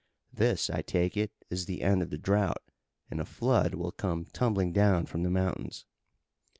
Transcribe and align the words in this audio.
This, 0.33 0.67
I 0.71 0.81
take 0.81 1.15
it, 1.15 1.29
is 1.51 1.67
the 1.67 1.83
end 1.83 2.01
of 2.01 2.09
the 2.09 2.17
drought, 2.17 2.63
and 3.11 3.21
a 3.21 3.23
flood 3.23 3.75
will 3.75 3.91
come 3.91 4.25
tumbling 4.25 4.73
down 4.73 5.05
from 5.05 5.21
the 5.21 5.29
mountains." 5.29 5.85